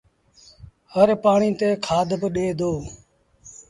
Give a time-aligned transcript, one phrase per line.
[0.93, 2.71] هر پآڻيٚ تي کآڌ با ڏي دو